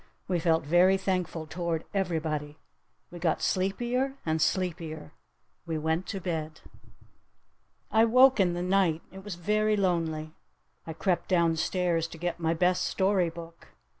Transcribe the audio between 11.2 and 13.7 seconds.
down stairs to get my best story book.